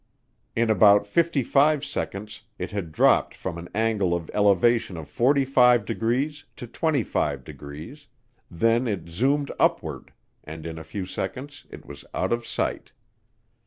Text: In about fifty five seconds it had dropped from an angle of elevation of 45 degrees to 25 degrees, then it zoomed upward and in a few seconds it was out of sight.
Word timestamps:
In 0.55 0.71
about 0.71 1.05
fifty 1.05 1.43
five 1.43 1.85
seconds 1.85 2.41
it 2.57 2.71
had 2.71 2.91
dropped 2.91 3.35
from 3.35 3.59
an 3.59 3.69
angle 3.75 4.15
of 4.15 4.31
elevation 4.33 4.97
of 4.97 5.07
45 5.07 5.85
degrees 5.85 6.43
to 6.55 6.65
25 6.65 7.43
degrees, 7.43 8.07
then 8.49 8.87
it 8.87 9.07
zoomed 9.09 9.51
upward 9.59 10.11
and 10.43 10.65
in 10.65 10.79
a 10.79 10.83
few 10.83 11.05
seconds 11.05 11.67
it 11.69 11.85
was 11.85 12.03
out 12.15 12.33
of 12.33 12.47
sight. 12.47 12.93